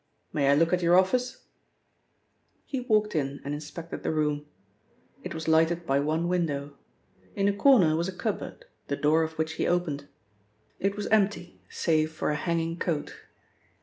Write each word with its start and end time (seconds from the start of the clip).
May 0.33 0.49
I 0.49 0.55
look 0.55 0.73
at 0.73 0.81
your 0.81 0.97
office?" 0.97 1.45
He 2.65 2.79
walked 2.79 3.13
in 3.15 3.39
and 3.45 3.53
inspected 3.53 4.01
the 4.01 4.09
room. 4.11 4.47
It 5.21 5.35
was 5.35 5.47
lighted 5.47 5.85
by 5.85 5.99
one 5.99 6.27
window. 6.27 6.75
In 7.35 7.47
a 7.47 7.53
corner 7.53 7.95
was 7.95 8.07
a 8.07 8.11
cupboard, 8.15 8.65
the 8.87 8.95
door 8.97 9.21
of 9.21 9.33
which 9.33 9.53
he 9.61 9.67
opened. 9.67 10.07
It 10.79 10.95
was 10.95 11.05
empty 11.09 11.61
save 11.69 12.11
for 12.11 12.31
a 12.31 12.35
hanging 12.35 12.79
coat. 12.79 13.13